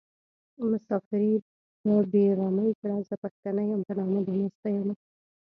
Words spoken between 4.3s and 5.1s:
ناسته يمه